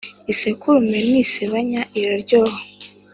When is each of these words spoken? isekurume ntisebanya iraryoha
isekurume 0.31 0.97
ntisebanya 1.09 1.81
iraryoha 1.99 2.57